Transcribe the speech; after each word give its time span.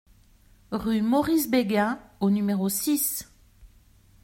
Rue 0.71 1.03
Maurice 1.03 1.47
Béguin 1.51 1.99
au 2.21 2.31
numéro 2.31 2.69
six 2.69 3.31